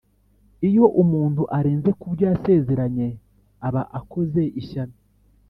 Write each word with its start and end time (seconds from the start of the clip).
iyo 0.67 0.85
umuntu 1.01 1.41
arenze 1.57 1.89
kubyo 1.99 2.23
yasezeranye 2.31 3.07
aba 3.67 3.81
akoze 3.99 4.41
ishyano, 4.61 4.95